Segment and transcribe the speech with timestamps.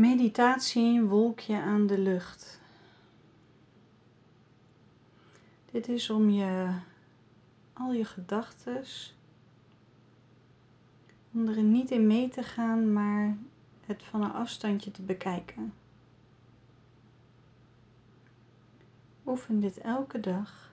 [0.00, 2.60] Meditatie wolkje aan de lucht.
[5.70, 6.74] Dit is om je
[7.72, 8.84] al je gedachten,
[11.32, 13.36] om er niet in mee te gaan, maar
[13.86, 15.72] het van een afstandje te bekijken.
[19.26, 20.72] Oefen dit elke dag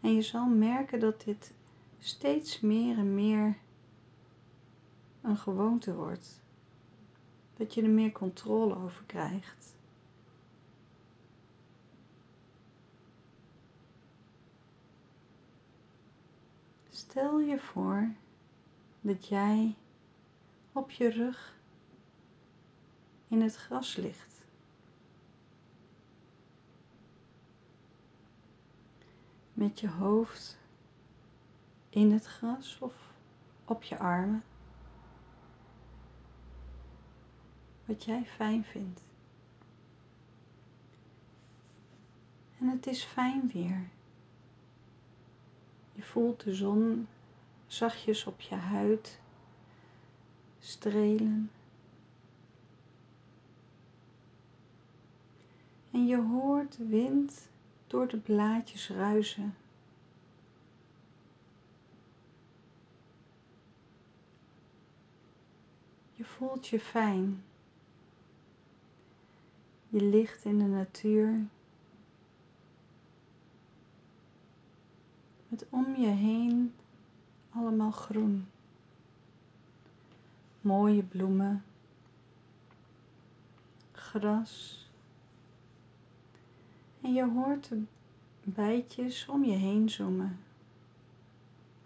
[0.00, 1.52] en je zal merken dat dit
[1.98, 3.56] steeds meer en meer
[5.22, 6.40] een gewoonte wordt.
[7.58, 9.74] Dat je er meer controle over krijgt.
[16.90, 18.08] Stel je voor
[19.00, 19.74] dat jij
[20.72, 21.56] op je rug
[23.28, 24.44] in het gras ligt.
[29.52, 30.58] Met je hoofd
[31.90, 32.94] in het gras of
[33.64, 34.42] op je armen.
[37.88, 39.00] Wat jij fijn vindt.
[42.60, 43.88] En het is fijn weer.
[45.92, 47.08] Je voelt de zon
[47.66, 49.20] zachtjes op je huid
[50.58, 51.50] strelen.
[55.90, 57.48] En je hoort de wind
[57.86, 59.56] door de blaadjes ruisen.
[66.12, 67.42] Je voelt je fijn.
[69.88, 71.46] Je ligt in de natuur.
[75.48, 76.74] Met om je heen
[77.50, 78.46] allemaal groen.
[80.60, 81.64] Mooie bloemen.
[83.92, 84.86] Gras.
[87.00, 87.82] En je hoort de
[88.42, 90.38] bijtjes om je heen zoomen.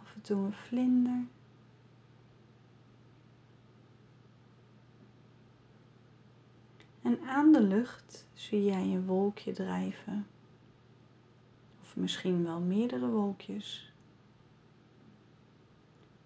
[0.00, 1.24] Af en toe een vlinder.
[7.24, 10.26] Aan de lucht zie jij een wolkje drijven.
[11.82, 13.92] Of misschien wel meerdere wolkjes.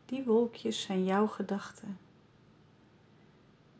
[0.04, 1.98] Die wolkjes zijn jouw gedachten.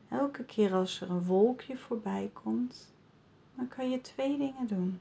[0.09, 2.93] Elke keer als er een wolkje voorbij komt,
[3.54, 5.00] dan kan je twee dingen doen.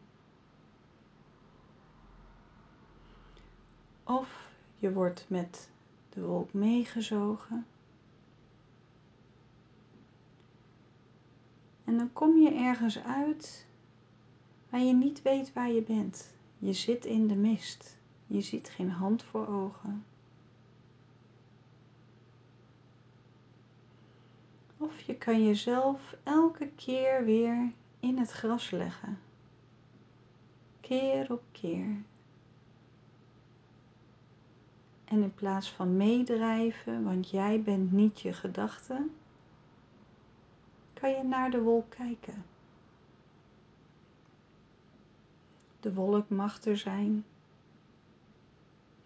[4.04, 4.48] Of
[4.78, 5.70] je wordt met
[6.10, 7.66] de wolk meegezogen.
[11.90, 13.66] En dan kom je ergens uit
[14.70, 16.34] waar je niet weet waar je bent.
[16.58, 17.98] Je zit in de mist.
[18.28, 20.06] Je ziet geen hand voor ogen.
[24.78, 29.20] Of je kan jezelf elke keer weer in het gras leggen.
[30.80, 31.96] Keer op keer.
[35.06, 39.12] En in plaats van meedrijven, want jij bent niet je gedachten,
[41.00, 42.46] kan je naar de wolk kijken.
[45.80, 47.26] De wolk mag er zijn,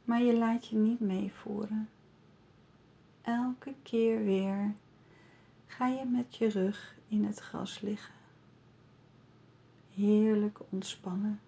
[0.03, 1.90] maar je laat je niet meevoeren.
[3.22, 4.74] Elke keer weer
[5.66, 8.14] ga je met je rug in het gras liggen.
[9.94, 11.40] Heerlijk ontspannen.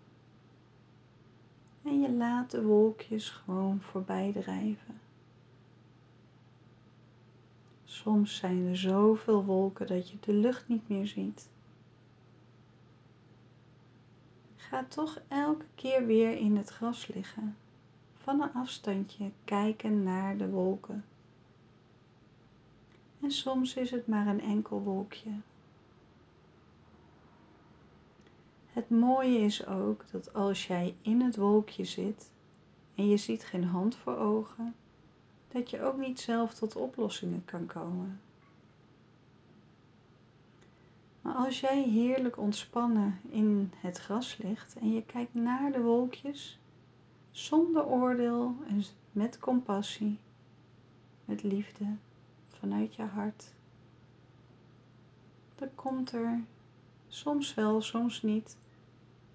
[1.83, 4.99] En je laat de wolkjes gewoon voorbij drijven.
[8.05, 11.49] Soms zijn er zoveel wolken dat je de lucht niet meer ziet.
[14.55, 17.57] Ga toch elke keer weer in het gras liggen.
[18.13, 21.05] Van een afstandje kijken naar de wolken.
[23.21, 25.31] En soms is het maar een enkel wolkje.
[28.65, 32.31] Het mooie is ook dat als jij in het wolkje zit
[32.95, 34.75] en je ziet geen hand voor ogen,
[35.55, 38.19] dat je ook niet zelf tot oplossingen kan komen.
[41.21, 46.59] Maar als jij heerlijk ontspannen in het gras ligt en je kijkt naar de wolkjes,
[47.31, 50.19] zonder oordeel en met compassie,
[51.25, 51.85] met liefde
[52.47, 53.53] vanuit je hart,
[55.55, 56.43] dan komt er
[57.07, 58.57] soms wel, soms niet,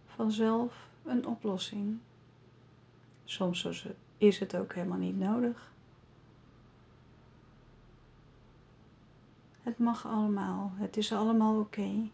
[0.06, 1.98] vanzelf een oplossing.
[3.24, 3.86] Soms
[4.18, 5.70] is het ook helemaal niet nodig.
[9.62, 12.08] Het mag allemaal, het is allemaal oké.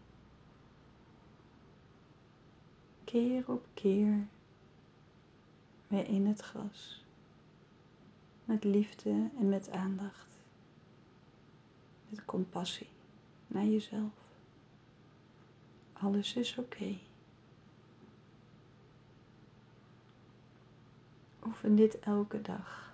[3.03, 4.27] Keer op keer
[5.87, 7.03] weer in het gras.
[8.45, 10.27] Met liefde en met aandacht.
[12.09, 12.89] Met compassie
[13.47, 14.11] naar jezelf.
[15.93, 16.97] Alles is oké.
[21.45, 22.93] Oefen dit elke dag.